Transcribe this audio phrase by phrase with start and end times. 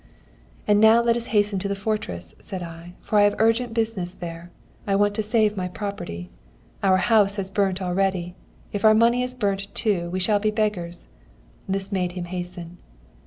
[0.67, 4.15] "'And now let us hasten to the fortress,' I said, 'for I have urgent business
[4.15, 4.49] there.
[4.87, 6.31] I want to save my property.
[6.81, 8.33] Our house has been burnt already;
[8.73, 11.07] if our money is burnt too, we shall be beggars.'
[11.69, 12.79] This made him hasten.